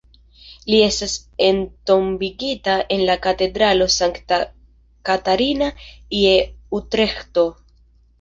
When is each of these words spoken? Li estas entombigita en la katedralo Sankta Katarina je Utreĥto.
Li 0.73 0.77
estas 0.83 1.11
entombigita 1.47 2.77
en 2.95 3.03
la 3.09 3.15
katedralo 3.25 3.87
Sankta 3.97 4.39
Katarina 5.11 5.69
je 6.21 6.33
Utreĥto. 6.79 7.45